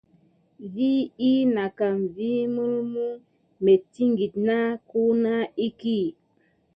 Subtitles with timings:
[0.75, 0.91] Va
[1.31, 3.05] ina kam vi mulmu
[3.65, 5.33] mitkine nat kuma
[5.67, 5.99] iki.